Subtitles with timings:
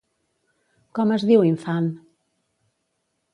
[0.99, 1.91] Com es diu infant?